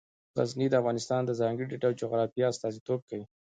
[0.37, 3.25] غزني د افغانستان د ځانګړي ډول جغرافیه استازیتوب کوي.